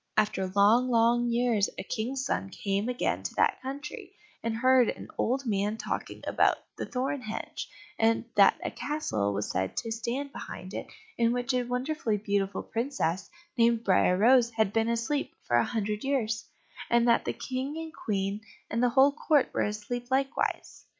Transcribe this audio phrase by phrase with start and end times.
[0.17, 5.09] After long, long years a King's son came again to that country, and heard an
[5.15, 10.31] old man talking about the thorn hedge, and that a castle was said to stand
[10.31, 10.87] behind it
[11.19, 13.29] in which a wonderfully beautiful princess,
[13.59, 16.47] named Briar rose, had been asleep for a hundred years;
[16.89, 18.41] and that the King and Queen
[18.71, 20.85] and the whole court were asleep likewise.